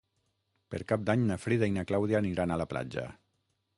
Per 0.75 0.79
Cap 0.93 1.03
d'Any 1.09 1.27
na 1.31 1.37
Frida 1.43 1.69
i 1.73 1.75
na 1.75 1.85
Clàudia 1.91 2.23
aniran 2.23 2.55
a 2.55 2.59
la 2.63 2.67
platja. 2.73 3.05